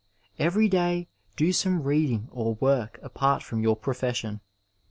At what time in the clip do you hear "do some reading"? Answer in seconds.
1.35-2.27